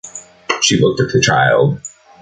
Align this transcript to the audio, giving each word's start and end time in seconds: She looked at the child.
She 0.61 0.79
looked 0.79 0.99
at 0.99 1.09
the 1.11 1.21
child. 1.21 1.79